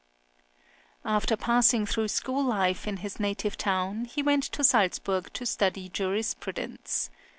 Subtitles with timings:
[1.05, 5.89] After passing through school life in his native town, he went to Salzburg to study
[5.89, 7.11] jurisprudence.